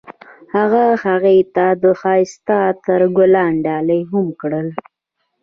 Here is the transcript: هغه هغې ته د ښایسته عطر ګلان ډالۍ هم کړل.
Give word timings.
هغه 0.55 0.85
هغې 1.05 1.37
ته 1.55 1.65
د 1.81 1.83
ښایسته 2.01 2.55
عطر 2.69 3.01
ګلان 3.17 3.53
ډالۍ 3.65 4.01
هم 4.11 4.25
کړل. 4.41 4.67